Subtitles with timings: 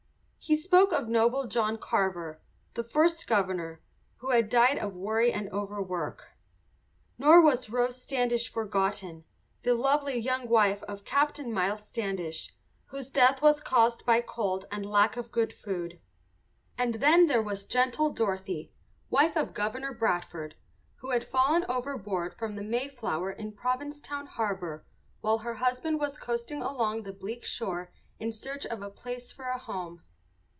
[0.43, 2.41] He spoke of noble John Carver,
[2.73, 3.79] the first governor,
[4.17, 6.31] who had died of worry and overwork.
[7.19, 9.23] Nor was Rose Standish forgotten,
[9.61, 12.55] the lovely young wife of Captain Miles Standish,
[12.87, 16.01] whose death was caused by cold and lack of good food.
[16.75, 18.73] And then there was gentle Dorothy,
[19.11, 20.55] wife of Governor Bradford,
[20.95, 24.85] who had fallen overboard from the Mayflower in Provincetown harbour
[25.21, 29.45] while her husband was coasting along the bleak shore in search of a place for
[29.45, 30.01] a home.